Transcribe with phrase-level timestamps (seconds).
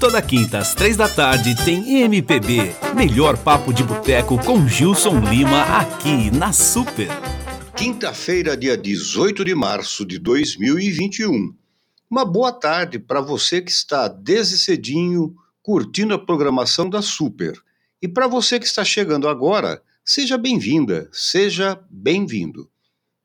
[0.00, 5.62] Toda quinta às três da tarde tem MPB, melhor papo de boteco com Gilson Lima
[5.76, 7.08] aqui na Super.
[7.76, 11.52] Quinta-feira, dia 18 de março de 2021.
[12.08, 17.60] Uma boa tarde para você que está desde cedinho curtindo a programação da Super.
[18.00, 22.70] E para você que está chegando agora, seja bem-vinda, seja bem-vindo.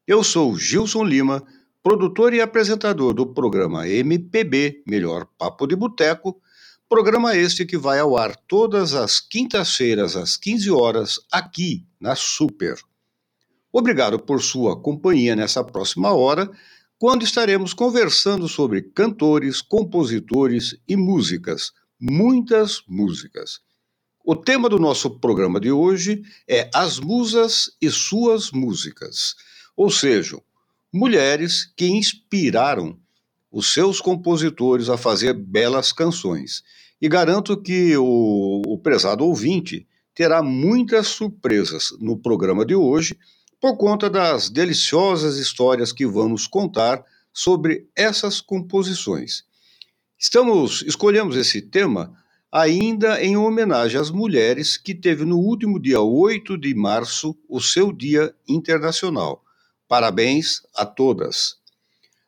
[0.07, 1.43] Eu sou Gilson Lima,
[1.83, 6.41] produtor e apresentador do programa MPB Melhor Papo de Boteco,
[6.89, 12.75] programa este que vai ao ar todas as quintas-feiras às 15 horas aqui na Super.
[13.71, 16.49] Obrigado por sua companhia nessa próxima hora,
[16.99, 23.59] quando estaremos conversando sobre cantores, compositores e músicas, muitas músicas.
[24.23, 29.35] O tema do nosso programa de hoje é As Musas e Suas Músicas
[29.75, 30.37] ou seja,
[30.91, 32.99] mulheres que inspiraram
[33.53, 36.63] os seus compositores a fazer belas canções.
[36.99, 43.15] E garanto que o, o prezado ouvinte terá muitas surpresas no programa de hoje
[43.61, 49.43] por conta das deliciosas histórias que vamos contar sobre essas composições.
[50.17, 52.13] Estamos escolhemos esse tema
[52.51, 57.91] ainda em homenagem às mulheres que teve no último dia 8 de março o seu
[57.91, 59.43] Dia Internacional.
[59.87, 61.62] Parabéns a todas.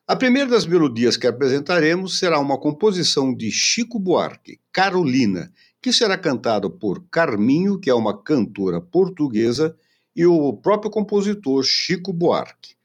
[0.08, 6.16] A primeira das melodias que apresentaremos será uma composição de Chico Buarque, Carolina, que será
[6.16, 9.76] cantada por Carminho, que é uma cantora portuguesa,
[10.16, 12.76] e o próprio compositor Chico Buarque.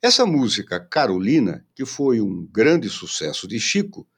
[0.00, 4.08] Essa música, Carolina, que foi um grande sucesso de Chico,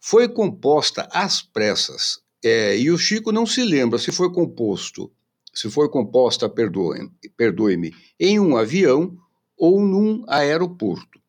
[0.00, 2.22] foi composta às pressas.
[2.42, 5.12] É, e o Chico não se lembra se foi composto,
[5.52, 9.18] se foi composta, perdoe-me, perdoe em um avião
[9.54, 11.19] ou num aeroporto.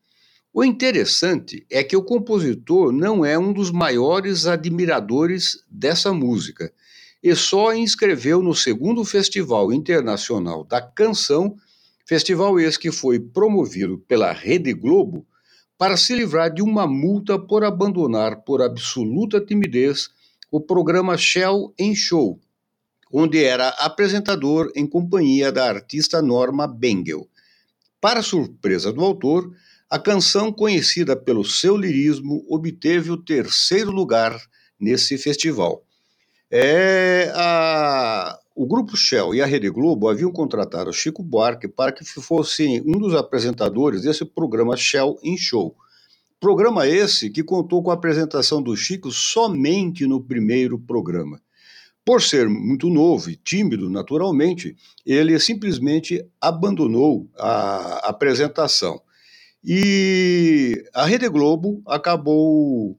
[0.53, 6.73] O interessante é que o compositor não é um dos maiores admiradores dessa música
[7.23, 11.55] e só inscreveu no segundo Festival Internacional da Canção,
[12.05, 15.25] festival esse que foi promovido pela Rede Globo,
[15.77, 20.09] para se livrar de uma multa por abandonar por absoluta timidez
[20.51, 22.37] o programa Shell em Show,
[23.09, 27.25] onde era apresentador em companhia da artista Norma Bengel.
[28.01, 29.49] Para surpresa do autor,
[29.91, 34.41] a canção, conhecida pelo seu lirismo, obteve o terceiro lugar
[34.79, 35.83] nesse festival.
[36.49, 42.05] É, a, o Grupo Shell e a Rede Globo haviam contratado Chico Buarque para que
[42.05, 45.75] fosse um dos apresentadores desse programa Shell em Show.
[46.39, 51.41] Programa esse que contou com a apresentação do Chico somente no primeiro programa.
[52.05, 54.73] Por ser muito novo e tímido, naturalmente,
[55.05, 59.01] ele simplesmente abandonou a apresentação.
[59.63, 62.97] E a Rede Globo acabou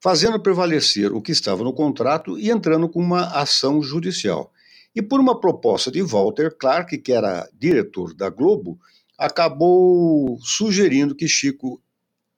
[0.00, 4.52] fazendo prevalecer o que estava no contrato e entrando com uma ação judicial.
[4.94, 8.78] E por uma proposta de Walter Clark, que era diretor da Globo,
[9.16, 11.80] acabou sugerindo que Chico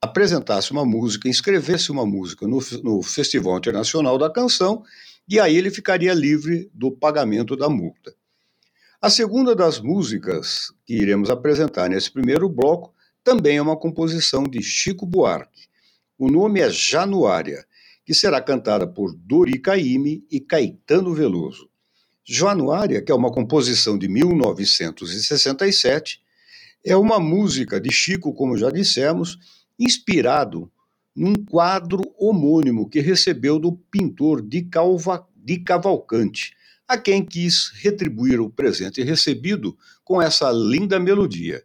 [0.00, 4.84] apresentasse uma música, inscrevesse uma música no, no Festival Internacional da Canção
[5.26, 8.14] e aí ele ficaria livre do pagamento da multa.
[9.00, 12.93] A segunda das músicas que iremos apresentar nesse primeiro bloco
[13.24, 15.64] também é uma composição de Chico Buarque.
[16.18, 17.64] O nome é Januária,
[18.04, 21.70] que será cantada por Dori Caymmi e Caetano Veloso.
[22.22, 26.20] Januária, que é uma composição de 1967,
[26.84, 29.38] é uma música de Chico, como já dissemos,
[29.78, 30.70] inspirado
[31.16, 36.54] num quadro homônimo que recebeu do pintor de, Calva, de Cavalcante,
[36.86, 41.64] a quem quis retribuir o presente recebido com essa linda melodia.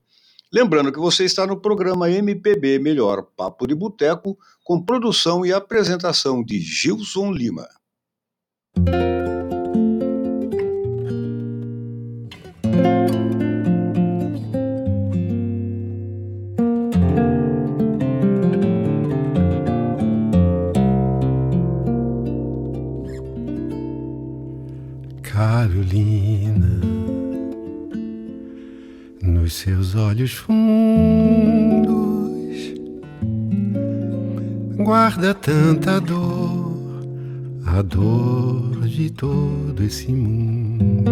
[0.51, 6.43] Lembrando que você está no programa MPB Melhor Papo de Boteco, com produção e apresentação
[6.43, 7.67] de Gilson Lima.
[25.21, 26.68] Carolina,
[29.49, 30.59] nos seus olhos fundos
[34.77, 37.01] guarda tanta dor,
[37.65, 41.09] a dor de todo esse mundo.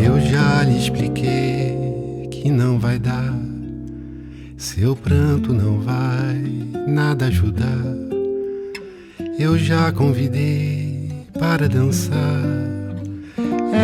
[0.00, 3.34] Eu já lhe expliquei que não vai dar,
[4.56, 6.40] seu pranto não vai
[6.86, 8.04] nada ajudar
[9.36, 12.73] eu já convidei para dançar.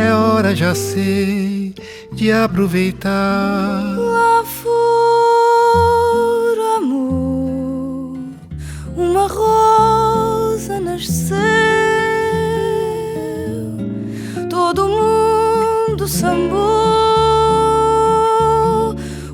[0.00, 1.74] É hora, já sei,
[2.12, 3.82] de aproveitar.
[3.98, 8.18] Lá for amor,
[8.96, 11.36] uma rosa nasceu.
[14.48, 16.56] Todo mundo sambou,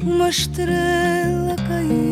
[0.02, 2.05] uma estrela caiu.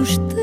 [0.00, 0.39] nos.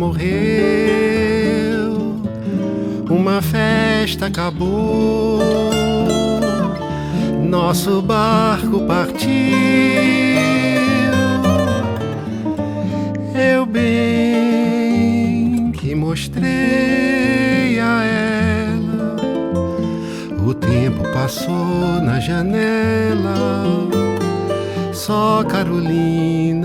[0.00, 1.92] morreu,
[3.10, 5.40] uma festa acabou,
[7.46, 9.28] nosso barco partiu.
[13.52, 19.16] Eu bem que mostrei a ela,
[20.46, 23.36] o tempo passou na janela,
[24.94, 26.59] só Carolina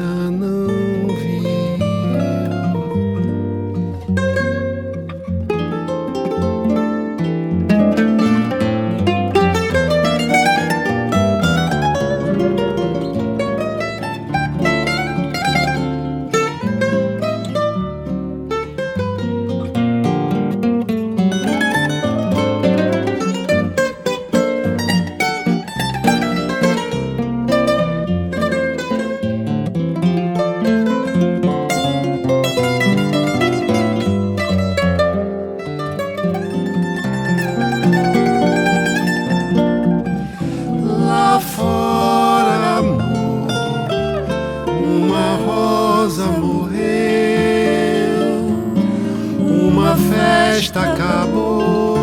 [50.56, 51.98] festa acabou,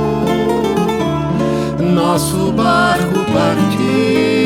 [1.81, 4.42] nosso barco partiu.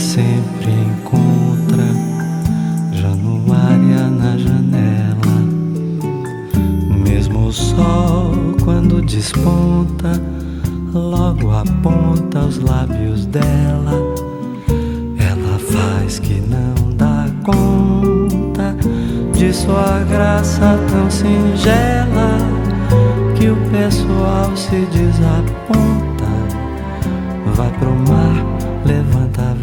[0.00, 1.84] sempre encontra
[2.92, 5.20] Januária na janela.
[7.04, 8.32] Mesmo o sol
[8.64, 10.20] quando desponta
[10.92, 13.92] Logo aponta os lábios dela.
[15.18, 18.74] Ela faz que não dá conta
[19.32, 22.38] De sua graça tão singela
[23.38, 26.00] Que o pessoal se desaponta.
[27.54, 28.44] Vai pro mar,
[28.84, 29.54] levanta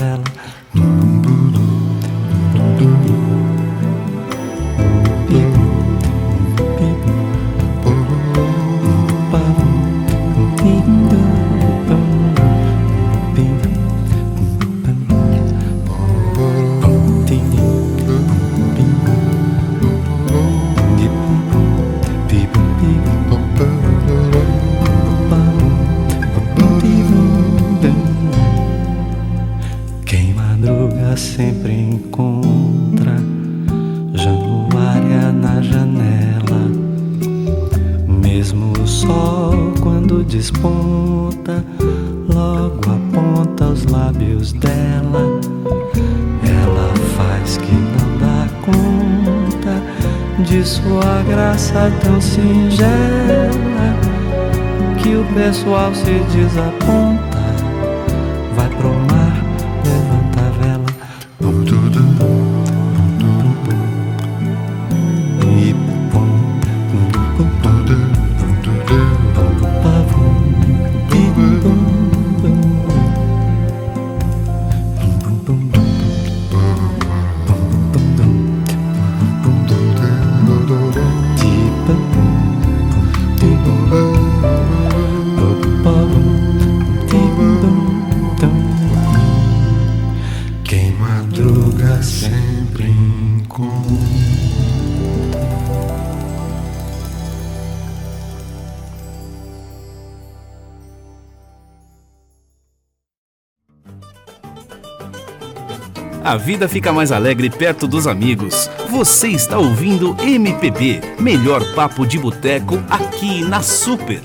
[106.28, 108.68] A vida fica mais alegre perto dos amigos.
[108.90, 114.20] Você está ouvindo MPB, melhor papo de boteco aqui na Super.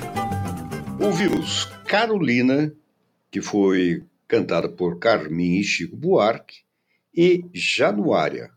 [0.98, 2.74] Ouvimos Carolina,
[3.30, 6.62] que foi cantada por Carmin e Chico Buarque,
[7.14, 8.50] e Januária,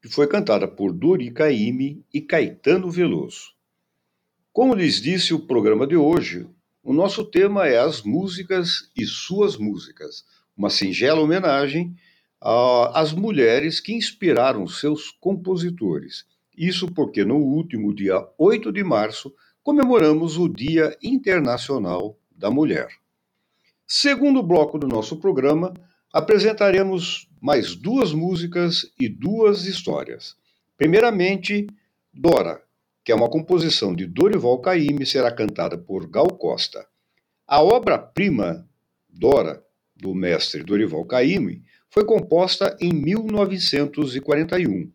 [0.00, 3.50] que foi cantada por Dori Caymmi e Caetano Veloso.
[4.52, 6.46] Como lhes disse o programa de hoje,
[6.84, 10.24] o nosso tema é as músicas e suas músicas,
[10.56, 11.96] uma singela homenagem
[12.40, 16.24] as mulheres que inspiraram seus compositores.
[16.56, 22.88] Isso porque no último dia 8 de março comemoramos o Dia Internacional da Mulher.
[23.86, 25.74] Segundo bloco do nosso programa,
[26.12, 30.36] apresentaremos mais duas músicas e duas histórias.
[30.76, 31.66] Primeiramente,
[32.12, 32.62] Dora,
[33.04, 36.86] que é uma composição de Dorival Caymmi, será cantada por Gal Costa.
[37.46, 38.68] A obra-prima
[39.08, 39.64] Dora,
[39.96, 44.90] do mestre Dorival Caymmi, foi composta em 1941.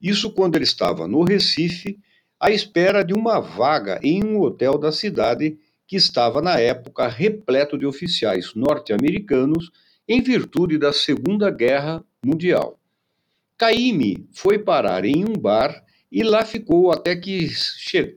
[0.00, 1.98] Isso quando ele estava no Recife,
[2.38, 7.76] à espera de uma vaga em um hotel da cidade que estava na época repleto
[7.76, 9.70] de oficiais norte-americanos
[10.06, 12.78] em virtude da Segunda Guerra Mundial.
[13.56, 17.48] Caíme foi parar em um bar e lá ficou até que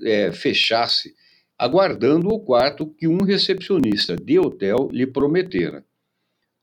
[0.03, 1.15] é, fechasse,
[1.57, 5.83] aguardando o quarto que um recepcionista de hotel lhe prometera.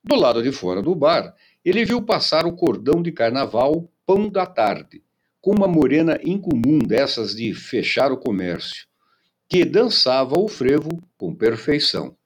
[0.08, 4.46] Do lado de fora do bar, ele viu passar o cordão de carnaval Pão da
[4.46, 5.02] Tarde,
[5.38, 8.86] com uma morena incomum dessas de fechar o comércio,
[9.46, 10.88] que dançava o frevo
[11.18, 12.16] com perfeição.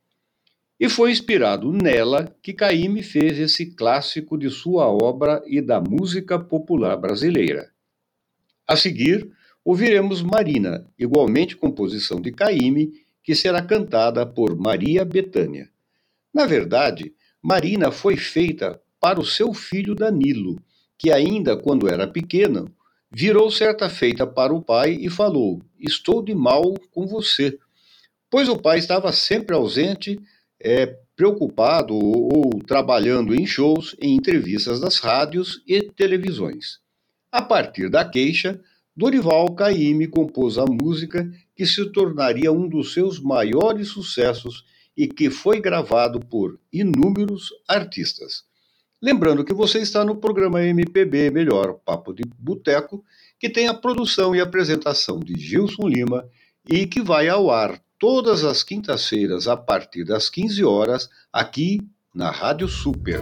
[0.79, 6.39] E foi inspirado nela que Caíme fez esse clássico de sua obra e da música
[6.39, 7.73] popular brasileira.
[8.65, 9.29] A seguir,
[9.65, 12.93] ouviremos Marina, igualmente composição de Caíme,
[13.25, 15.69] que será cantada por Maria Betânia.
[16.33, 17.13] Na verdade,
[17.43, 20.63] Marina foi feita para o seu filho Danilo,
[20.97, 22.73] que ainda quando era pequeno,
[23.11, 27.59] virou certa feita para o pai e falou: Estou de mal com você.
[28.31, 30.21] Pois o pai estava sempre ausente,
[30.61, 36.79] é, preocupado ou, ou trabalhando em shows, em entrevistas das rádios e televisões.
[37.33, 38.61] A partir da queixa,
[38.95, 44.65] Dorival Caymmi compôs a música que se tornaria um dos seus maiores sucessos
[44.97, 48.45] e que foi gravado por inúmeros artistas.
[49.01, 53.05] Lembrando que você está no programa MPB Melhor Papo de Boteco,
[53.39, 56.29] que tem a produção e apresentação de Gilson Lima
[56.69, 61.81] e que vai ao ar todas as quintas-feiras a partir das 15 horas aqui
[62.15, 63.21] na Rádio Super.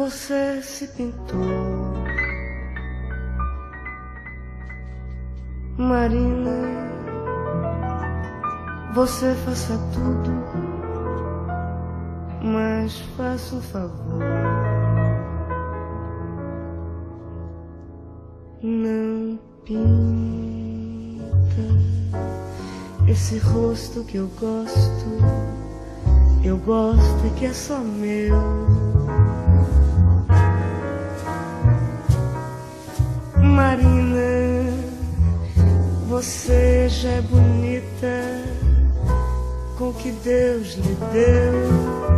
[0.00, 1.38] Você se pintou.
[5.76, 6.50] Marina,
[8.94, 10.30] você faça tudo,
[12.42, 14.20] mas faça um favor.
[18.62, 20.50] Não pinta
[23.06, 25.59] esse rosto que eu gosto,
[26.42, 28.34] eu gosto e que é só meu.
[33.36, 34.72] Marina,
[36.08, 38.50] você já é bonita
[39.76, 42.10] com o que Deus lhe deu.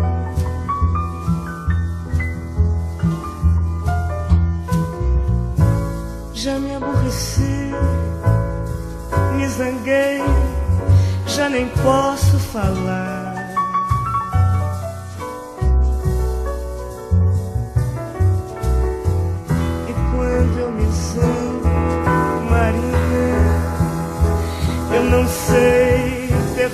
[6.32, 7.70] Já me aborreci,
[9.36, 10.20] me zanguei,
[11.26, 13.11] já nem posso falar.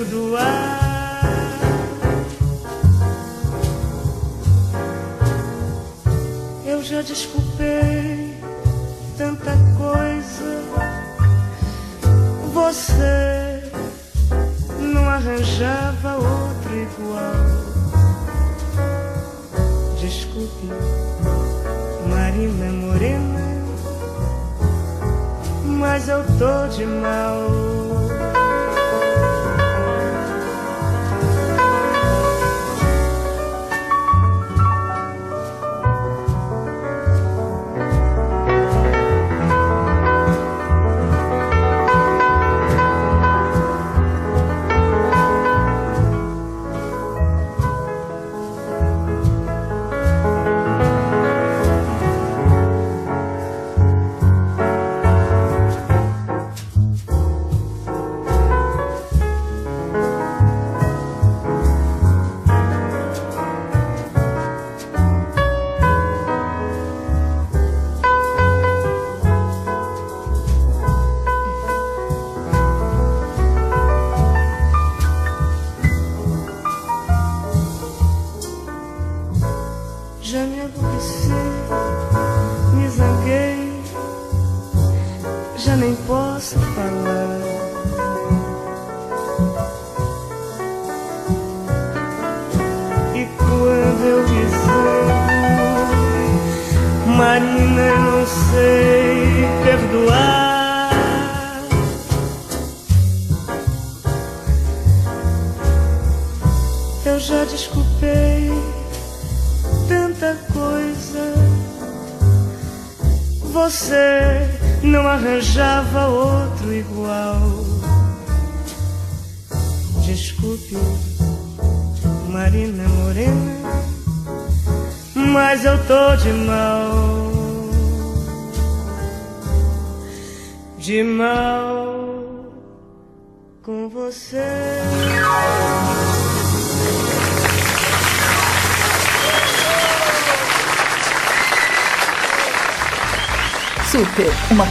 [0.09, 1.59] Perdoar.
[6.65, 8.37] Eu já desculpei
[9.17, 10.59] tanta coisa.
[12.53, 13.63] Você
[14.81, 17.59] não arranjava outro igual.
[20.01, 20.69] Desculpe,
[22.09, 23.41] Marina Morena,
[25.65, 27.68] mas eu tô de mal.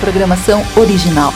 [0.07, 1.33] Programação original.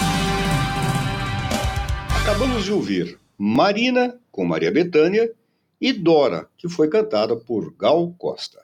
[2.22, 5.30] Acabamos de ouvir Marina, com Maria Bethânia,
[5.82, 8.64] e Dora, que foi cantada por Gal Costa.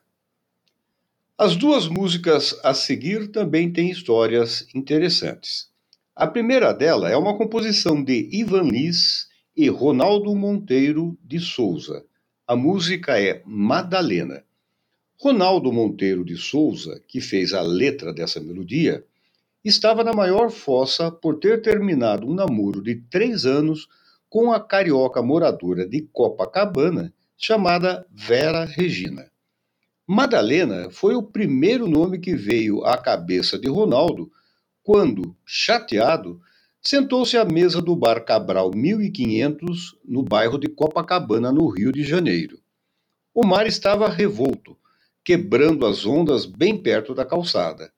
[1.38, 5.68] As duas músicas a seguir também têm histórias interessantes.
[6.16, 12.06] A primeira dela é uma composição de Ivan Lis e Ronaldo Monteiro de Souza.
[12.48, 14.42] A música é Madalena.
[15.20, 19.04] Ronaldo Monteiro de Souza, que fez a letra dessa melodia,
[19.68, 23.88] estava na maior fossa por ter terminado um namoro de três anos
[24.30, 29.30] com a carioca moradora de Copacabana, chamada Vera Regina.
[30.06, 34.32] Madalena foi o primeiro nome que veio à cabeça de Ronaldo
[34.82, 36.40] quando, chateado,
[36.82, 42.60] sentou-se à mesa do bar Cabral 1500, no bairro de Copacabana, no Rio de Janeiro.
[43.34, 44.78] O mar estava revolto,
[45.26, 47.92] quebrando as ondas bem perto da calçada.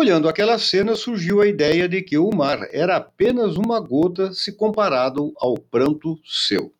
[0.00, 4.52] Olhando aquela cena, surgiu a ideia de que o mar era apenas uma gota se
[4.52, 6.72] comparado ao pranto seu.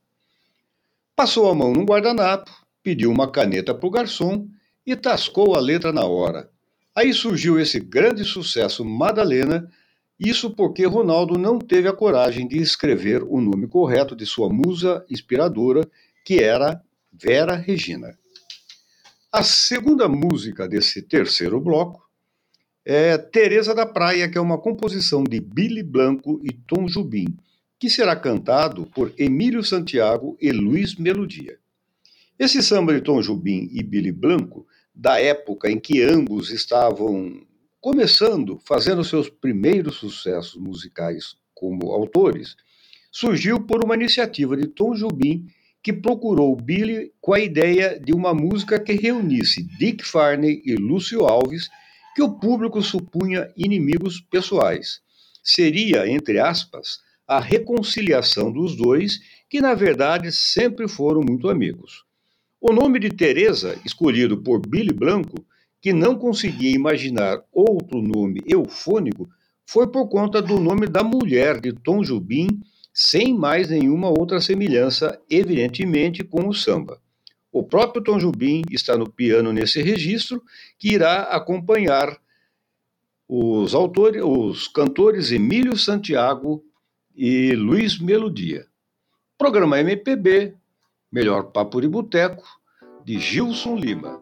[1.17, 2.49] Passou a mão num guardanapo,
[2.81, 4.47] pediu uma caneta para o garçom
[4.87, 6.49] e tascou a letra na hora.
[6.95, 9.69] Aí surgiu esse grande sucesso Madalena,
[10.17, 15.05] isso porque Ronaldo não teve a coragem de escrever o nome correto de sua musa
[15.11, 15.85] inspiradora,
[16.25, 16.81] que era
[17.13, 18.17] Vera Regina.
[19.33, 22.08] A segunda música desse terceiro bloco
[22.85, 27.27] é Teresa da Praia, que é uma composição de Billy Blanco e Tom Jubim,
[27.79, 31.59] que será cantado por Emílio Santiago e Luiz Melodia.
[32.39, 37.41] Esse samba de Tom Jubim e Billy Blanco, da época em que ambos estavam
[37.81, 42.57] começando, fazendo seus primeiros sucessos musicais como autores,
[43.11, 45.47] surgiu por uma iniciativa de Tom Jubim
[45.83, 51.25] que procurou Billy com a ideia de uma música que reunisse Dick Farney e Lúcio
[51.25, 51.69] Alves,
[52.19, 55.01] que o público supunha inimigos pessoais.
[55.41, 62.03] Seria, entre aspas, a reconciliação dos dois, que na verdade sempre foram muito amigos.
[62.61, 65.47] O nome de Teresa, escolhido por Billy Blanco,
[65.81, 69.29] que não conseguia imaginar outro nome eufônico,
[69.65, 72.49] foi por conta do nome da mulher de Tom Jubim
[72.93, 77.01] sem mais nenhuma outra semelhança, evidentemente, com o samba.
[77.51, 80.43] O próprio Tom Jubim está no piano nesse registro,
[80.79, 82.21] que irá acompanhar
[83.29, 86.65] os autores, os cantores Emílio Santiago
[87.15, 88.67] e Luiz Melodia.
[89.37, 90.55] Programa MPB,
[91.11, 92.45] Melhor Papo de Boteco,
[93.05, 94.21] de Gilson Lima.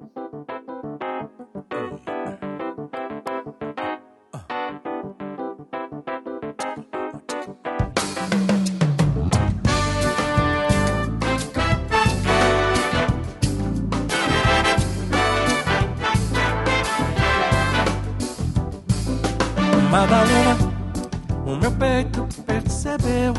[22.97, 23.35] Percebeu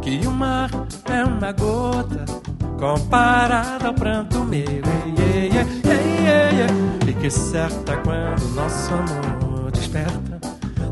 [0.00, 0.70] que o mar
[1.10, 2.24] é uma gota
[2.78, 4.60] comparada ao pranto meu.
[4.62, 4.82] Ei,
[5.34, 5.50] ei,
[7.22, 10.40] ei, certa quando nosso amor desperta,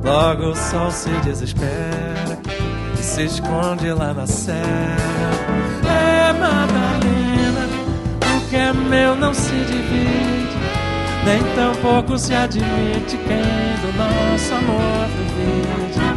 [0.05, 2.39] logo o sol se desespera
[2.99, 4.59] e se esconde lá na serra.
[5.85, 7.67] É Madalena,
[8.37, 10.59] o que é meu não se divide
[11.25, 16.08] nem tampouco se admite quem do nosso amor duvide.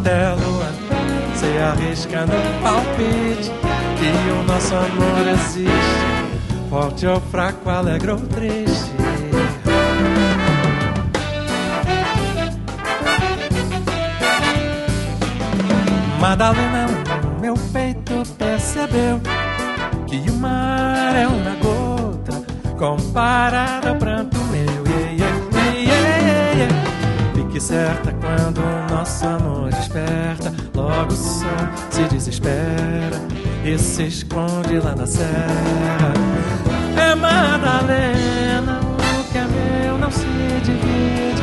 [0.00, 0.68] Até a lua
[1.34, 3.50] se arrisca no palpite
[3.98, 8.92] que o nosso amor existe, forte ou fraco, alegre ou triste.
[16.20, 16.86] Madalena,
[17.40, 19.20] meu peito percebeu
[20.06, 22.44] que o mar é uma gota
[22.78, 24.37] comparada ao pranto
[27.58, 30.54] Fique certa quando o nosso amor desperta.
[30.74, 31.48] Logo o sol
[31.90, 33.20] se desespera
[33.64, 36.12] e se esconde lá na serra.
[36.96, 40.24] É Madalena, o que é meu não se
[40.62, 41.42] divide,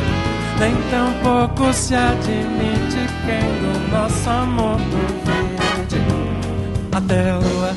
[0.58, 6.02] nem tampouco se admite quem do nosso amor duvide.
[6.92, 7.74] Até a lua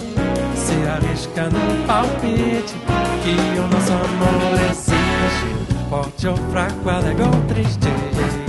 [0.56, 2.74] se arrisca no palpite
[3.22, 5.59] que o nosso amor exige,
[5.90, 8.49] forte ou fraco, alegre ou triste.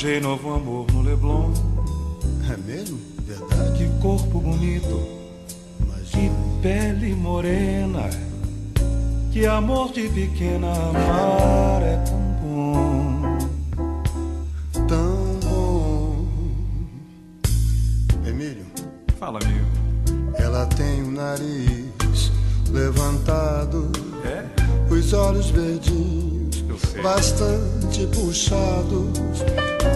[0.00, 1.52] Arranjei novo amor no Leblon.
[2.50, 2.98] É mesmo?
[3.22, 3.76] Verdade?
[3.76, 5.06] Que corpo bonito.
[6.06, 6.30] Que
[6.62, 8.08] pele morena.
[9.30, 13.38] Que amor de pequena amar é tão bom.
[14.88, 16.26] Tão bom.
[18.26, 18.64] Emílio.
[19.18, 19.66] Fala, amigo.
[20.38, 22.32] Ela tem o nariz
[22.70, 23.92] levantado.
[24.24, 24.46] É?
[24.90, 26.64] Os olhos verdinhos.
[26.66, 27.02] Eu sei.
[27.02, 29.44] Bastante puxados.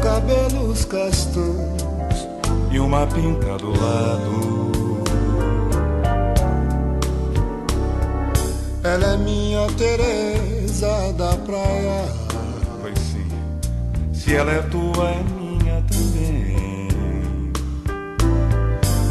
[0.04, 2.28] Cabelos castanhos.
[2.70, 5.02] E uma pinta do lado.
[8.84, 12.04] Ela é minha Teresa da praia.
[12.82, 13.26] Pois sim.
[14.12, 16.88] Se ela é tua, é minha também.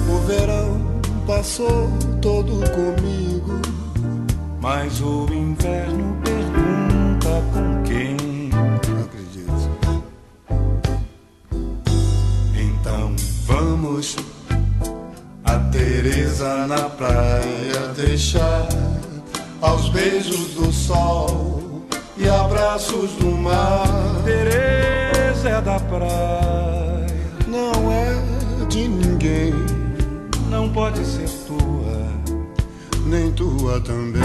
[0.08, 0.80] O verão
[1.26, 1.90] passou
[2.22, 3.60] todo comigo.
[4.62, 8.33] Mas o inverno pergunta com quem.
[15.46, 18.68] A Teresa na praia deixar
[19.62, 21.86] aos beijos do sol
[22.18, 23.88] e abraços do mar.
[24.26, 27.08] Teresa é da praia.
[27.48, 29.54] Não é de ninguém,
[30.50, 32.44] Não pode ser tua.
[33.06, 34.22] nem tua também.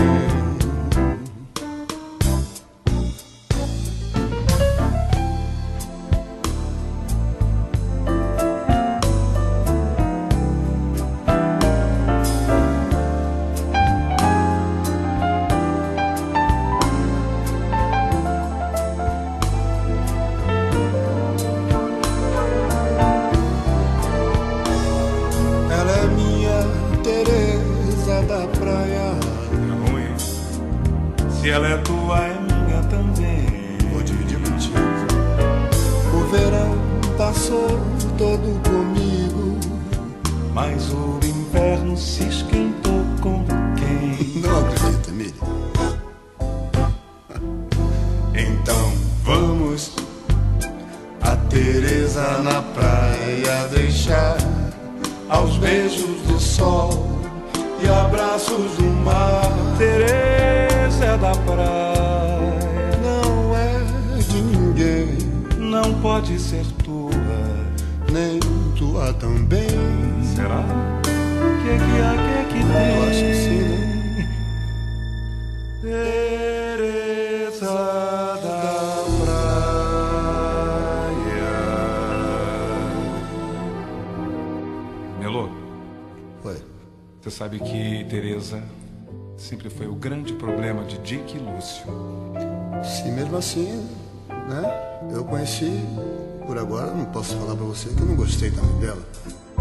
[38.19, 39.57] Todo comigo.
[40.53, 43.45] Mas o inverno se esquentou com
[43.77, 44.43] quem?
[44.43, 45.35] Não acredita, Emílio.
[48.35, 49.95] Então Vamos
[51.21, 54.39] a Teresa na praia deixar
[55.29, 56.91] aos beijos do sol
[57.83, 59.43] e abraços do mar.
[59.77, 62.59] Teresa é da praia.
[63.03, 65.19] Não é de ninguém,
[65.59, 66.65] Não pode ser
[68.13, 68.39] nem
[68.77, 69.69] tua também.
[70.35, 70.63] Será?
[71.63, 72.97] Que que há, que que tem?
[72.97, 73.79] Eu acho que sim, né?
[75.83, 77.67] Teresa
[78.43, 79.49] da praia.
[85.21, 85.49] Melô,
[86.45, 86.57] Ué,
[87.21, 88.63] você sabe que Teresa
[89.37, 91.85] sempre foi o grande problema de Dick e Lúcio.
[92.83, 93.87] se mesmo assim,
[94.49, 94.63] né?
[95.13, 95.71] Eu conheci
[96.49, 99.03] por agora, não posso falar pra você que eu não gostei também dela.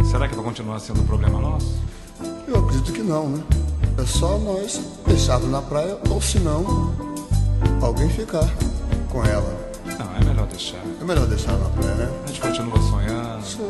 [0.10, 1.76] Será que vai continuar sendo um problema nosso?
[2.48, 3.44] Eu acredito que não, né?
[3.98, 6.96] É só nós deixarmos na praia ou se não,
[7.82, 8.50] alguém ficar
[9.10, 9.54] com ela.
[10.00, 10.82] Não, é melhor deixar.
[11.02, 12.10] É melhor deixar na praia, né?
[12.24, 13.68] A gente continua sonhando, Só,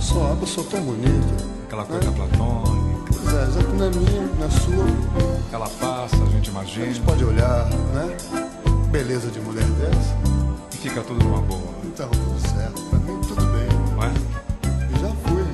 [0.00, 1.44] só água, sou tão bonita.
[1.66, 3.12] aquela coisa platônica.
[3.12, 4.86] Pois é, já que não é minha, não é sua,
[5.52, 8.16] Ela passa, a gente a imagina gente pode olhar, né?
[8.90, 10.33] Beleza de mulher dessa.
[10.88, 12.82] Fica tudo numa boa, Então, tudo certo.
[12.90, 13.68] Pra mim, tudo bem.
[13.96, 14.12] não é?
[14.92, 15.44] Eu já fui.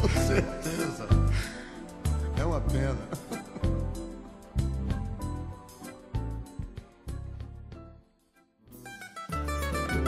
[0.00, 1.06] Com certeza.
[2.38, 2.96] É uma pena.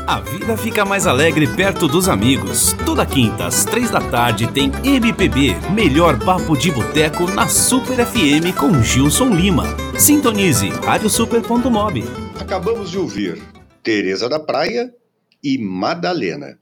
[0.06, 2.74] A vida fica mais alegre perto dos amigos.
[2.84, 8.56] Toda quinta, às três da tarde, tem MPB, melhor papo de boteco na Super FM
[8.58, 9.66] com Gilson Lima.
[9.98, 12.31] Sintonize radiosuper.mob.
[12.40, 13.40] Acabamos de ouvir
[13.82, 14.94] Teresa da Praia
[15.42, 16.58] e Madalena.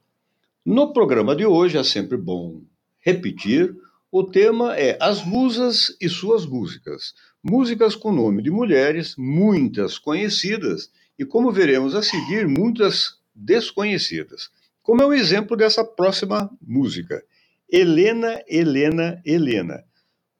[0.65, 2.63] No programa de hoje é sempre bom
[2.99, 3.75] repetir.
[4.11, 7.15] O tema é As Musas e Suas Músicas.
[7.43, 14.51] Músicas com nome de mulheres, muitas conhecidas e, como veremos a seguir, muitas desconhecidas.
[14.83, 17.23] Como é o exemplo dessa próxima música,
[17.71, 19.85] Helena, Helena, Helena,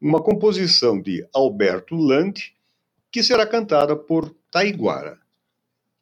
[0.01, 2.57] uma composição de Alberto Lante,
[3.13, 5.20] que será cantada por Taiguara.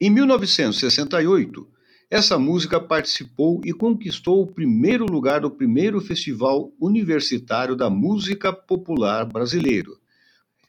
[0.00, 1.66] Em 1968,
[2.08, 9.26] essa música participou e conquistou o primeiro lugar do primeiro Festival Universitário da Música Popular
[9.26, 9.98] Brasileiro.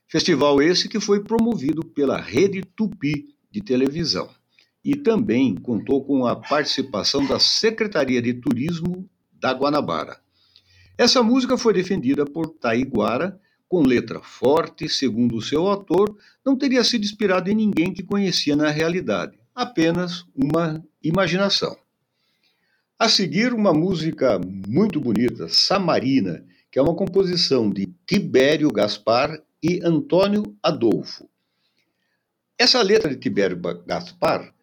[0.07, 4.27] Festival esse que foi promovido pela Rede Tupi de televisão
[4.83, 10.19] e também contou com a participação da Secretaria de Turismo da Guanabara.
[10.97, 13.39] Essa música foi defendida por Taiguara
[13.69, 18.55] com letra forte, segundo o seu autor, não teria sido inspirado em ninguém que conhecia
[18.55, 19.37] na realidade.
[19.53, 21.75] apenas uma imaginação.
[22.97, 29.81] A seguir, uma música muito bonita, Samarina, que é uma composição de Tibério Gaspar e
[29.83, 31.29] Antônio Adolfo.
[32.57, 34.53] Essa letra de Tibério Gaspar,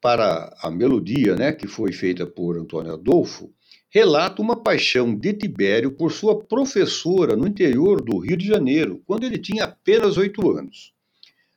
[0.00, 3.52] para a melodia, né, que foi feita por Antônio Adolfo,
[3.96, 9.24] relata uma paixão de Tibério por sua professora no interior do Rio de Janeiro, quando
[9.24, 10.92] ele tinha apenas oito anos.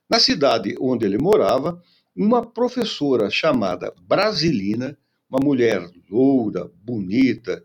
[0.10, 1.84] Na cidade onde ele morava,
[2.16, 4.98] uma professora chamada Brasilina
[5.30, 7.62] uma mulher loura, bonita,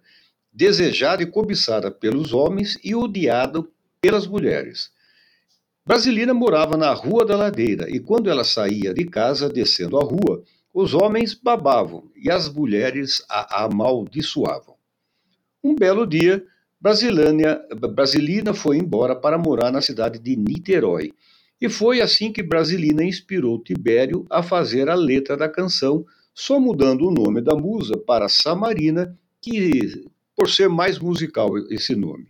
[0.52, 3.64] desejada e cobiçada pelos homens e odiada
[4.00, 4.90] pelas mulheres.
[5.86, 10.42] Brasilina morava na Rua da Ladeira e quando ela saía de casa descendo a rua,
[10.74, 14.74] os homens babavam e as mulheres a amaldiçoavam.
[15.62, 16.44] Um belo dia,
[16.80, 21.12] Brasilina foi embora para morar na cidade de Niterói.
[21.60, 26.04] E foi assim que Brasilina inspirou Tibério a fazer a letra da canção
[26.34, 30.04] só mudando o nome da musa para Samarina, que
[30.36, 32.26] por ser mais musical esse nome.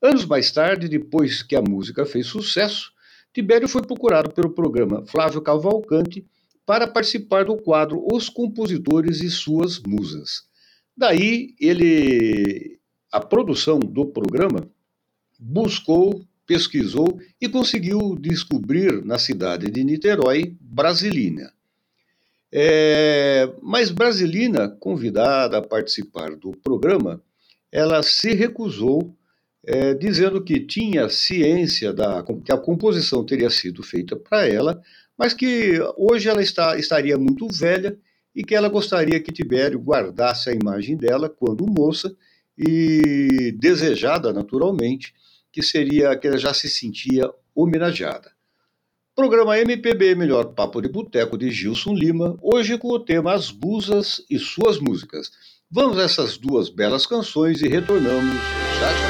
[0.00, 2.90] Anos mais tarde, depois que a música fez sucesso,
[3.34, 6.24] Tibério foi procurado pelo programa Flávio Cavalcante
[6.68, 10.42] para participar do quadro Os Compositores e Suas Musas.
[10.94, 12.78] Daí ele
[13.10, 14.68] a produção do programa
[15.40, 21.50] buscou, pesquisou e conseguiu descobrir na cidade de Niterói Brasilina.
[22.52, 27.22] É, mas Brasilina, convidada a participar do programa,
[27.72, 29.16] ela se recusou,
[29.64, 34.82] é, dizendo que tinha ciência da que a composição teria sido feita para ela,
[35.18, 37.98] mas que hoje ela está, estaria muito velha
[38.34, 42.14] e que ela gostaria que Tibério guardasse a imagem dela quando moça
[42.56, 45.12] e desejada naturalmente,
[45.52, 48.30] que seria que ela já se sentia homenageada.
[49.14, 54.24] Programa MPB Melhor Papo de Boteco de Gilson Lima, hoje com o tema As Musas
[54.30, 55.32] e Suas Músicas.
[55.68, 58.36] Vamos a essas duas belas canções e retornamos
[58.78, 59.07] já já.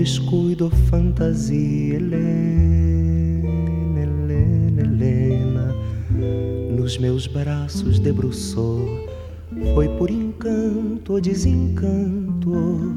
[0.00, 3.42] Descuido fantasia, Helena,
[4.00, 5.74] Helena, Helena,
[6.74, 9.06] nos meus braços debruçou.
[9.74, 12.96] Foi por encanto ou desencanto,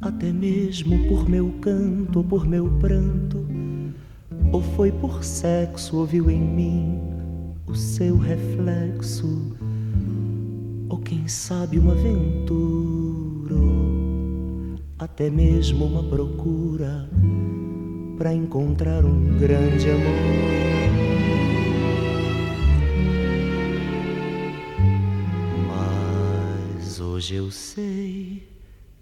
[0.00, 3.46] até mesmo por meu canto ou por meu pranto,
[4.52, 6.98] ou foi por sexo, ouviu em mim
[7.66, 9.54] o seu reflexo,
[10.88, 13.89] ou quem sabe uma aventura
[15.00, 17.08] até mesmo uma procura
[18.18, 20.04] para encontrar um grande amor.
[26.76, 28.46] Mas hoje eu sei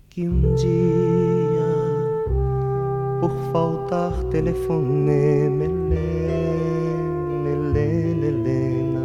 [0.09, 1.67] que um dia,
[3.21, 9.01] por faltar telefonema, Helena, Helena, Helena,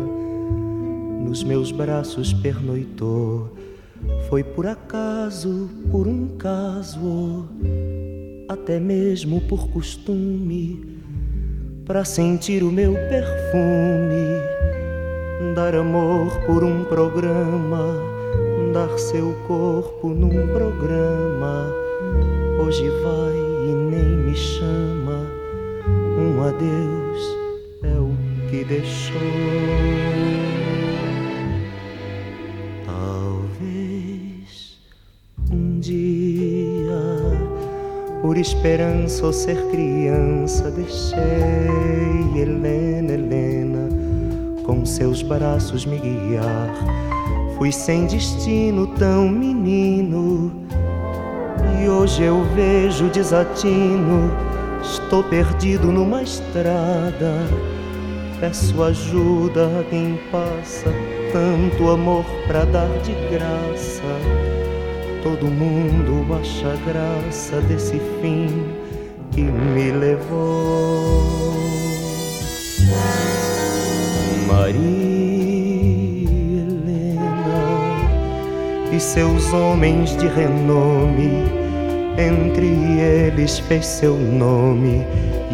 [1.28, 3.52] nos meus braços pernoitou
[4.30, 7.47] foi por acaso, por um caso,
[8.49, 10.99] até mesmo por costume,
[11.86, 14.41] para sentir o meu perfume,
[15.56, 17.95] dar amor por um programa,
[18.74, 21.72] dar seu corpo num programa.
[22.60, 23.38] Hoje vai
[23.70, 25.28] e nem me chama,
[26.18, 27.38] um adeus
[27.84, 28.12] é o
[28.49, 30.62] que deixou.
[38.34, 41.19] Por esperança ou ser criança, deixei
[42.36, 43.89] Helena, Helena,
[44.65, 46.73] com seus braços me guiar.
[47.59, 50.51] Fui sem destino tão menino,
[51.79, 54.31] e hoje eu vejo desatino.
[54.81, 57.36] Estou perdido numa estrada,
[58.39, 60.91] peço ajuda a quem passa
[61.31, 64.01] tanto amor pra dar de graça
[65.24, 68.65] Todo mundo acha graça desse fim
[69.32, 71.53] que me levou.
[74.45, 74.80] Maria
[76.59, 77.32] Helena
[78.91, 81.63] e seus homens de renome
[82.17, 82.67] Entre
[82.99, 85.07] eles fez seu nome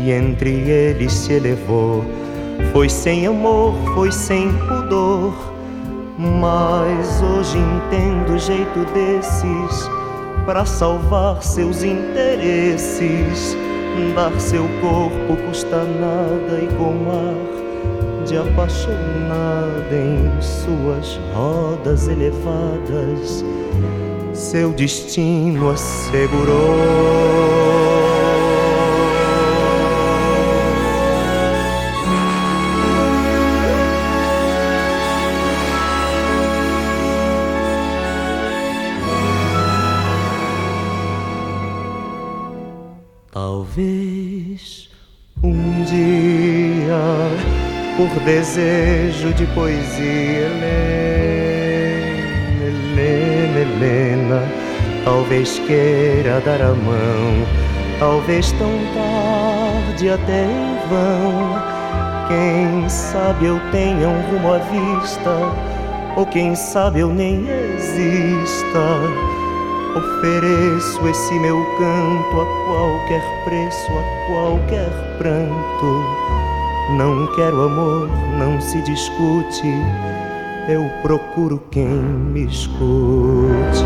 [0.03, 2.03] e entre eles se elevou.
[2.74, 5.59] Foi sem amor, foi sem pudor.
[6.22, 9.89] Mas hoje entendo o jeito desses
[10.45, 13.55] para salvar seus interesses.
[14.13, 23.45] Dar seu corpo custa nada e com ar de apaixonada em suas rodas elevadas,
[24.34, 27.68] seu destino assegurou.
[48.14, 50.47] Por desejo de poesia,
[52.62, 54.43] Helena, Helena,
[55.03, 57.45] talvez queira dar a mão,
[57.99, 61.80] talvez tão tarde até em vão.
[62.28, 65.32] Quem sabe eu tenha um rumo à vista,
[66.16, 68.80] ou quem sabe eu nem exista.
[69.95, 76.28] Ofereço esse meu canto a qualquer preço, a qualquer pranto
[76.98, 79.68] não quero amor, não se discute.
[80.68, 83.84] Eu procuro quem me escute.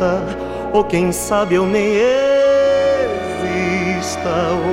[0.00, 0.24] Vista,
[0.72, 2.30] ou quem sabe eu nem exista.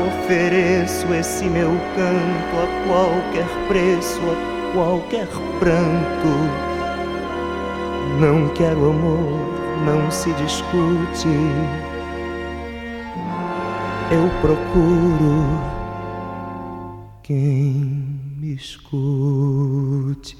[0.07, 5.27] Ofereço esse meu canto a qualquer preço, a qualquer
[5.59, 6.31] pranto.
[8.19, 9.39] Não quero amor,
[9.85, 11.27] não se discute.
[14.09, 15.43] Eu procuro
[17.21, 20.37] quem me escute.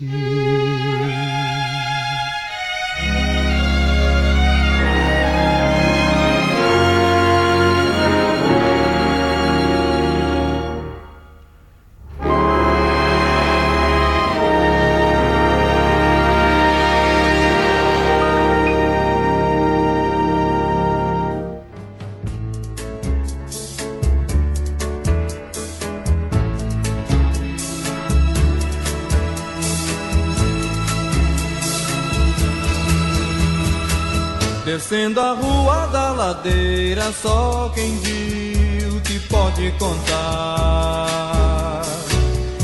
[34.98, 41.84] Descendo a rua da ladeira, só quem viu te pode contar.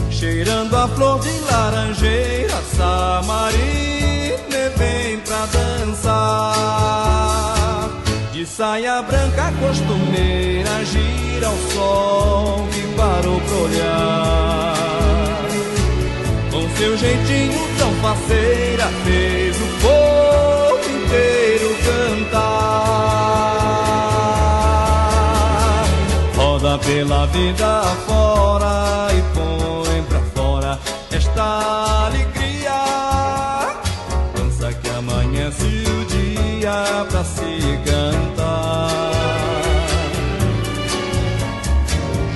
[0.09, 4.33] Cheirando a flor de laranjeira, Samarina
[4.75, 6.51] vem pra dançar.
[8.31, 14.73] De saia branca costumeira, gira o sol que parou pra olhar.
[16.49, 20.62] Com seu jeitinho tão faceira, fez o povo
[21.13, 22.63] inteiro cantar.
[26.35, 30.79] Roda pela vida fora e põe pra fora
[31.11, 32.81] esta alegria.
[34.35, 38.89] Dança que amanhece o dia pra se cantar.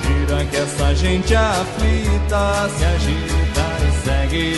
[0.04, 4.56] Gira que essa gente aflita se agita e segue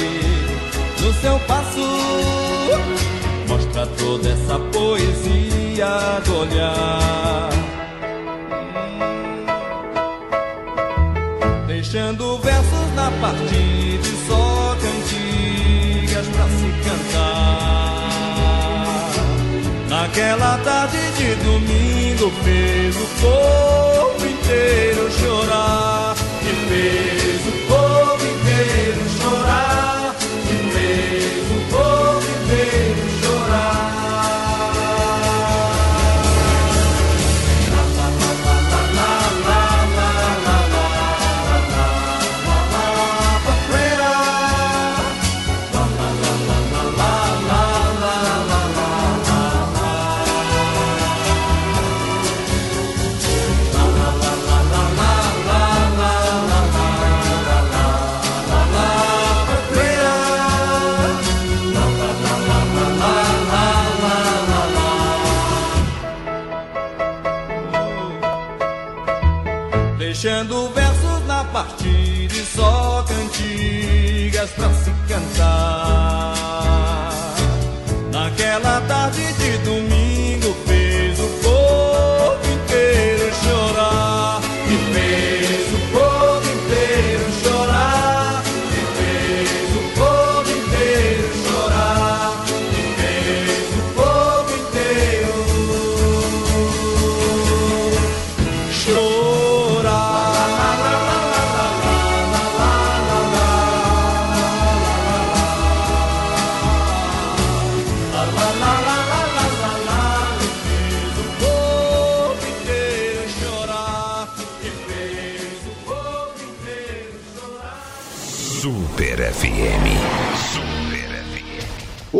[1.02, 2.49] no seu passo
[4.50, 7.50] essa poesia do olhar.
[11.68, 18.10] Deixando versos na partida só cantigas pra se cantar.
[19.88, 26.16] Naquela tarde de domingo fez o povo inteiro chorar.
[26.41, 27.59] E fez o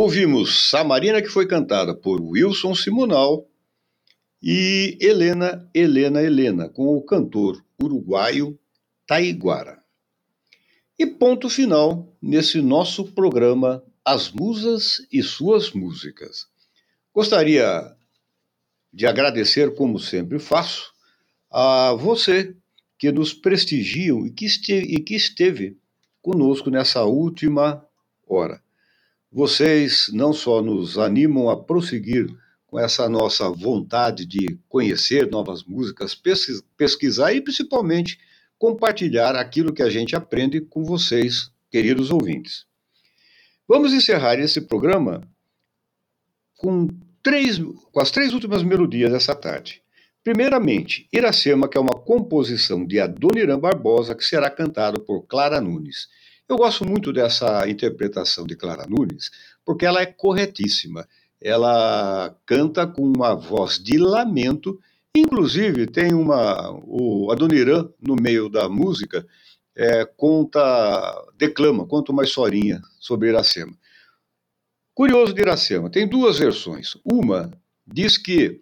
[0.02, 3.46] Ouvimos Samarina, que foi cantada por Wilson Simonal,
[4.42, 8.58] e Helena, Helena, Helena, com o cantor uruguaio
[9.06, 9.84] Taiguara.
[10.98, 16.46] E ponto final nesse nosso programa As Musas e Suas Músicas.
[17.12, 17.94] Gostaria
[18.90, 20.94] de agradecer, como sempre faço,
[21.50, 22.56] a você
[22.98, 25.76] que nos prestigiam e que esteve, e que esteve
[26.22, 27.86] conosco nessa última
[28.26, 28.62] hora.
[29.32, 32.26] Vocês não só nos animam a prosseguir
[32.66, 38.18] com essa nossa vontade de conhecer novas músicas, pesquis- pesquisar e principalmente
[38.58, 42.66] compartilhar aquilo que a gente aprende com vocês, queridos ouvintes.
[43.66, 45.22] Vamos encerrar esse programa
[46.56, 46.88] com,
[47.22, 49.82] três, com as três últimas melodias dessa tarde.
[50.22, 56.08] Primeiramente, Iracema, que é uma composição de Adoniran Barbosa, que será cantado por Clara Nunes.
[56.50, 59.30] Eu gosto muito dessa interpretação de Clara Nunes,
[59.64, 61.06] porque ela é corretíssima.
[61.40, 64.76] Ela canta com uma voz de lamento,
[65.16, 66.72] inclusive tem uma.
[66.84, 69.24] O Adoniran, no meio da música,
[69.76, 73.72] é, conta, declama, conta uma historinha sobre Iracema.
[74.92, 76.96] Curioso de Iracema, tem duas versões.
[77.04, 77.48] Uma
[77.86, 78.60] diz que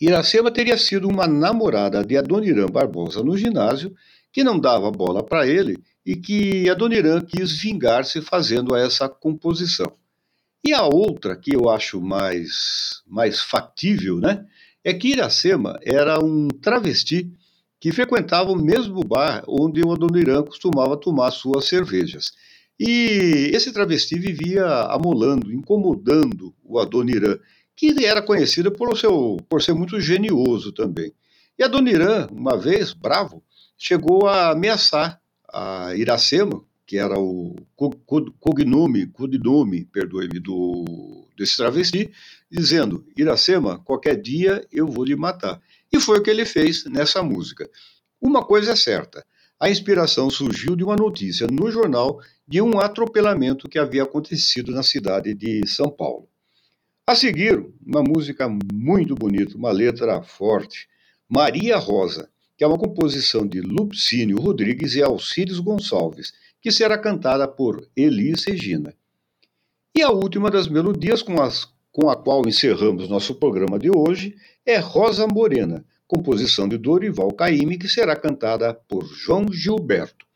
[0.00, 3.94] Iracema teria sido uma namorada de Adoniran Barbosa no ginásio,
[4.32, 9.92] que não dava bola para ele e que Adoniran quis vingar-se fazendo essa composição.
[10.66, 14.44] E a outra, que eu acho mais, mais factível, né,
[14.82, 17.30] é que Iracema era um travesti
[17.78, 22.32] que frequentava o mesmo bar onde o Adoniran costumava tomar suas cervejas.
[22.76, 27.38] E esse travesti vivia amolando, incomodando o Adoniran,
[27.76, 31.12] que era conhecido por, seu, por ser muito genioso também.
[31.56, 33.44] E Adoniran, uma vez, bravo,
[33.78, 35.19] chegou a ameaçar
[35.52, 42.10] a Iracema, que era o co- co- cognome, codinome, perdoe-me, do, desse travesti,
[42.50, 45.60] dizendo: Iracema, qualquer dia eu vou lhe matar.
[45.92, 47.68] E foi o que ele fez nessa música.
[48.20, 49.24] Uma coisa é certa:
[49.58, 54.82] a inspiração surgiu de uma notícia no jornal de um atropelamento que havia acontecido na
[54.82, 56.28] cidade de São Paulo.
[57.06, 60.88] A seguir, uma música muito bonita, uma letra forte,
[61.28, 62.30] Maria Rosa,
[62.60, 68.44] que é uma composição de Lupcínio Rodrigues e Alcides Gonçalves, que será cantada por Elis
[68.44, 68.92] Regina.
[69.96, 74.36] E a última das melodias com, as, com a qual encerramos nosso programa de hoje
[74.66, 80.26] é Rosa Morena, composição de Dorival Caymmi, que será cantada por João Gilberto.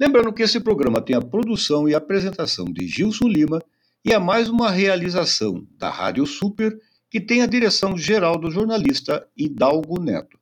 [0.00, 3.62] Lembrando que esse programa tem a produção e apresentação de Gilson Lima
[4.02, 6.74] e é mais uma realização da Rádio Super,
[7.10, 10.40] que tem a direção geral do jornalista Hidalgo Neto.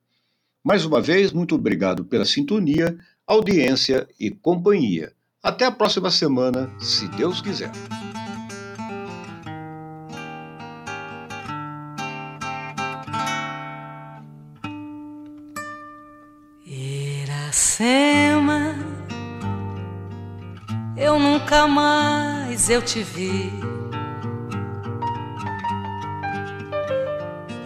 [0.63, 5.13] Mais uma vez, muito obrigado pela sintonia, audiência e companhia.
[5.43, 7.73] Até a próxima semana, se Deus quiser.
[16.67, 18.75] Iracema,
[20.95, 23.51] eu nunca mais eu te vi.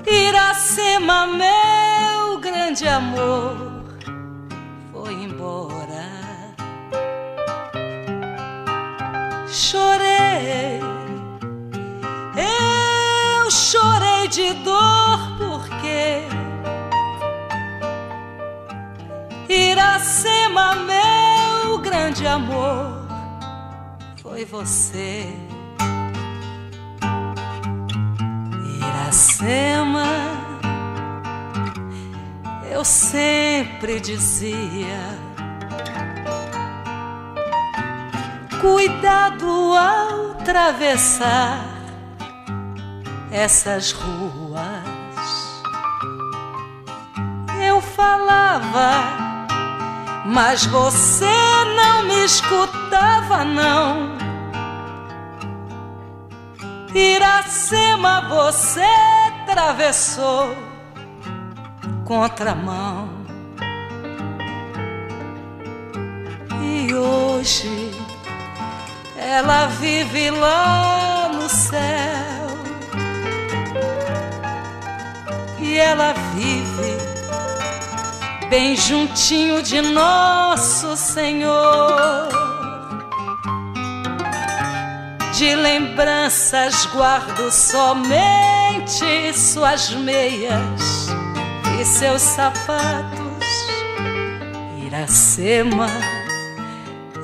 [0.07, 1.74] Iracema, meu
[2.75, 3.85] grande amor,
[4.93, 6.11] foi embora.
[9.47, 10.81] Chorei,
[12.37, 16.27] eu chorei de dor porque
[19.49, 23.07] Iracema, meu grande amor,
[24.21, 25.33] foi você.
[28.81, 30.54] Iracema,
[32.75, 34.99] eu sempre dizia:
[38.61, 41.65] cuidado ao atravessar
[43.31, 44.63] essas ruas.
[47.67, 49.25] Eu falava
[50.27, 51.25] Mas você
[51.77, 54.15] não me escutava, não.
[56.95, 58.85] Iracema, você
[59.43, 60.64] atravessou
[62.05, 63.09] contramão.
[66.63, 67.91] E hoje
[69.17, 71.81] ela vive lá no céu.
[75.59, 76.97] E ela vive
[78.49, 82.29] bem juntinho de nosso Senhor.
[85.33, 91.24] De lembranças guardo somente suas meias
[91.81, 93.25] e seus sapatos.
[94.87, 95.89] Iracema,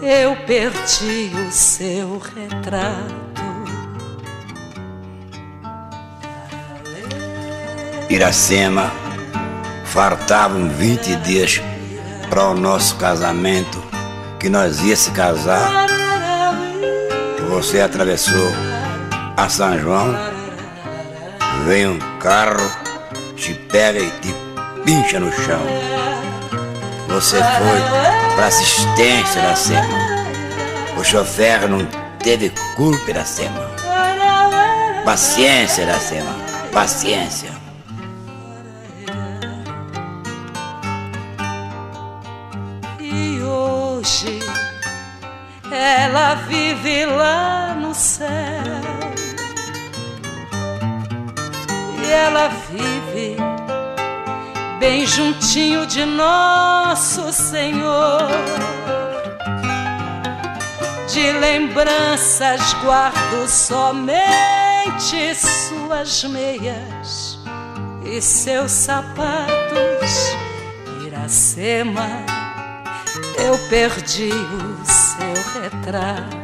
[0.02, 3.20] eu perdi o seu retrato.
[8.08, 8.90] Iracema,
[9.84, 11.62] faltavam 20 dias
[12.28, 13.82] para o nosso casamento,
[14.38, 15.86] que nós ia se casar.
[17.50, 18.48] Você atravessou
[19.36, 20.14] a São João,
[21.66, 22.68] veio um carro,
[23.36, 24.39] te pega e te
[24.84, 25.60] pincha no chão.
[27.08, 29.98] Você foi para assistência da SEMA.
[30.96, 31.86] O chofer não
[32.18, 33.70] teve culpa da SEMA.
[35.04, 36.34] Paciência da SEMA,
[36.72, 37.50] paciência.
[43.00, 44.40] E hoje
[45.72, 48.49] ela vive lá no céu.
[54.80, 58.26] Bem juntinho de nosso Senhor.
[61.06, 64.24] De lembranças guardo somente
[65.34, 67.38] suas meias
[68.06, 70.34] e seus sapatos.
[71.06, 72.08] Iracema,
[73.36, 76.40] eu perdi o seu retrato.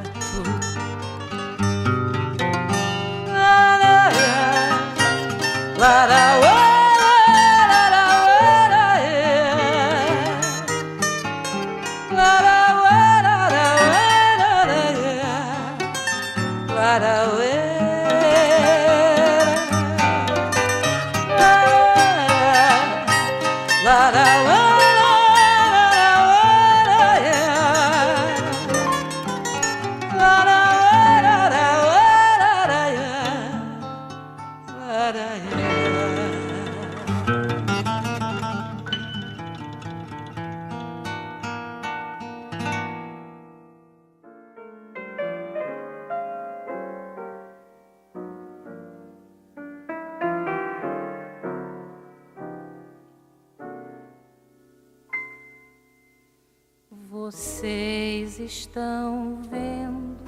[57.19, 60.19] Vocês estão vendo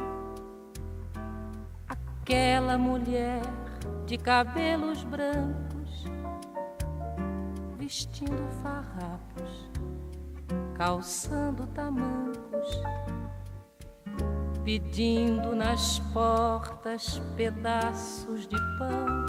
[1.86, 3.42] aquela mulher
[4.06, 6.06] de cabelos brancos
[7.76, 9.70] vestindo farrapos,
[10.74, 12.80] calçando tamancos,
[14.64, 19.26] pedindo nas portas pedaços de pão.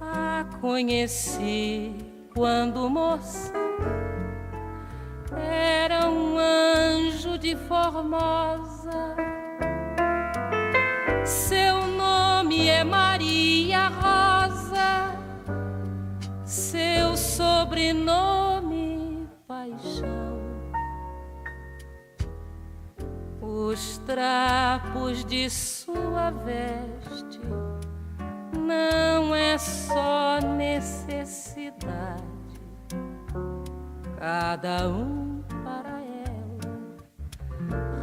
[0.00, 2.05] A conheci
[2.36, 3.50] quando moça
[5.34, 9.16] era um anjo de formosa.
[11.24, 15.18] Seu nome é Maria Rosa,
[16.44, 20.36] seu sobrenome Paixão.
[23.40, 26.85] Os trapos de sua veste
[34.56, 36.58] cada um para ela.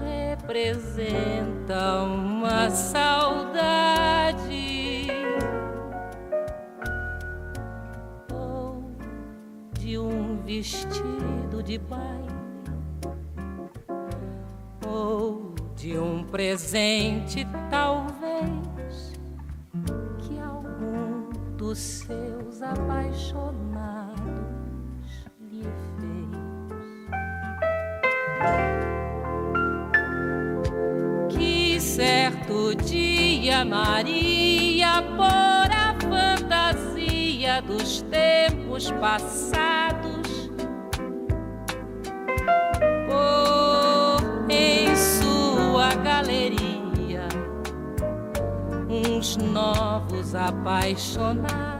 [0.03, 4.37] Representa uma saudade.
[8.31, 8.83] Ou
[9.79, 12.03] de um vestido de baile.
[14.87, 19.11] Ou de um presente, talvez
[21.57, 24.02] dos seus apaixonados
[33.65, 40.49] Maria, por a fantasia dos tempos passados,
[43.07, 47.27] por em sua galeria
[48.89, 51.73] uns novos apaixonados.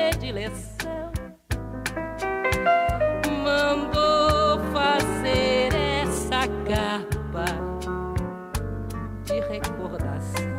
[0.00, 1.12] predileção.
[3.44, 7.44] Mandou fazer essa capa
[9.24, 10.50] de recordação.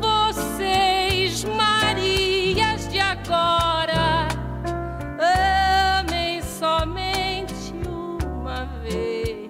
[0.00, 4.28] Vocês, Marias de agora,
[6.00, 9.48] amem somente uma vez.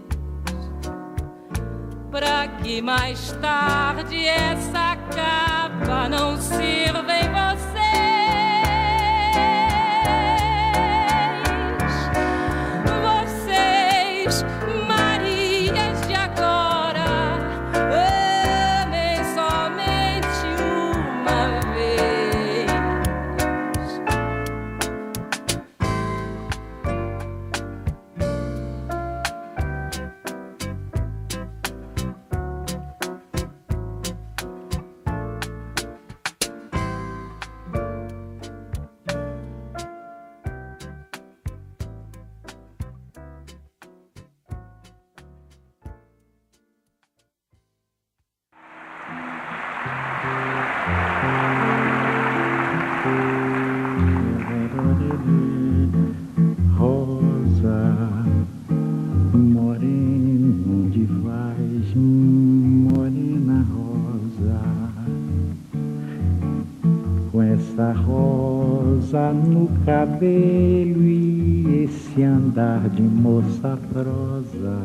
[2.10, 4.97] para que mais tarde essa
[6.08, 7.07] não sirva
[69.84, 74.78] Cabelo e esse andar de moça prosa,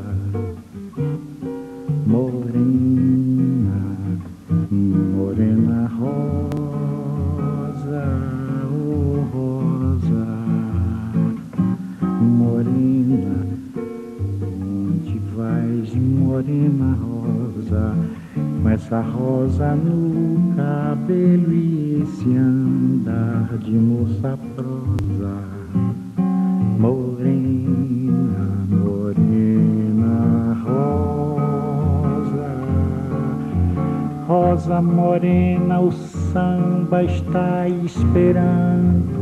[36.93, 39.17] samba está esperando,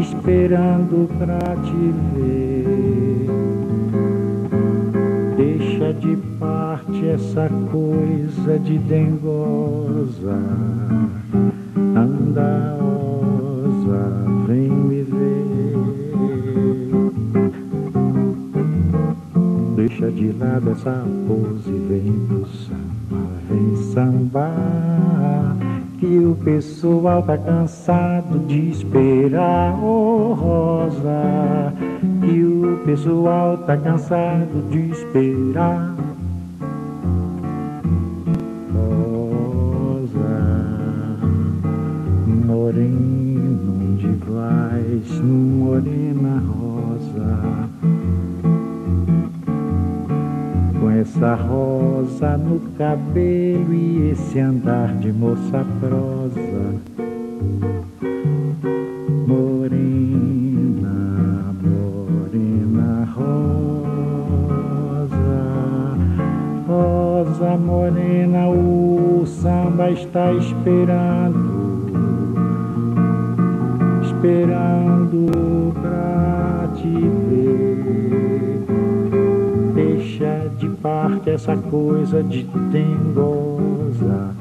[0.00, 3.28] esperando pra te ver.
[5.36, 8.97] Deixa de parte essa coisa de dengosa,
[27.28, 31.74] tá cansado de esperar, oh rosa.
[32.22, 35.94] Que o pessoal tá cansado de esperar.
[38.72, 40.18] Rosa,
[42.46, 47.68] moreno, onde vais, morena rosa?
[51.00, 56.87] essa rosa no cabelo e esse andar de moça prosa.
[70.08, 71.84] Está esperando,
[74.02, 76.88] esperando pra te
[77.28, 78.64] ver.
[79.74, 84.34] Deixa de parte essa coisa de dengosa.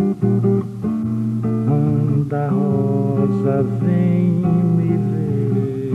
[1.69, 4.41] Anda rosa, vem
[4.77, 5.91] me ver.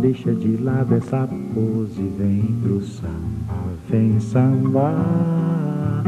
[0.00, 4.01] Deixa de lado essa pose, vem pro samba, vem
[4.32, 6.02] sambar.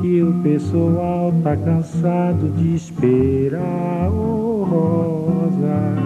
[0.00, 6.04] Que o pessoal tá cansado de esperar, oh rosa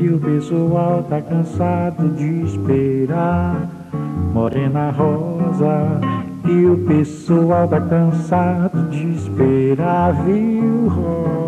[0.00, 3.68] e o pessoal tá cansado de esperar.
[4.32, 6.00] Morena rosa,
[6.46, 11.43] e o pessoal tá cansado de esperar, viu, rosa?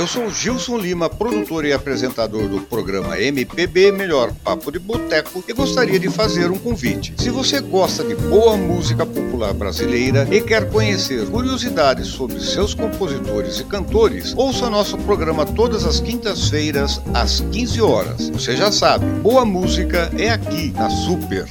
[0.00, 5.52] Eu sou Gilson Lima, produtor e apresentador do programa MPB Melhor Papo de Boteco e
[5.52, 7.12] gostaria de fazer um convite.
[7.18, 13.60] Se você gosta de boa música popular brasileira e quer conhecer curiosidades sobre seus compositores
[13.60, 18.30] e cantores, ouça nosso programa todas as quintas-feiras às 15 horas.
[18.30, 21.44] Você já sabe, boa música é aqui na Super.